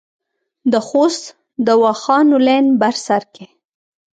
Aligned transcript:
د 0.71 0.73
خوست 0.87 1.23
دواخانو 1.67 2.37
لین 2.47 2.65
بر 2.81 2.95
سر 3.05 3.23
کې 3.33 3.45